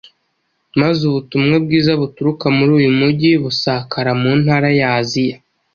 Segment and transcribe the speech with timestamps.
[0.79, 5.37] maze ubutumwa bwiza buturuka muri uyu mujyi busakara mu ntara ya Aziya